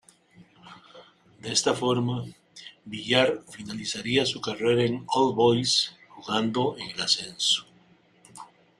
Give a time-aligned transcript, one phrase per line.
[1.43, 2.25] De esta forma,
[2.85, 7.65] Villar finalizaría su carrera en All Boys, jugando en el Ascenso.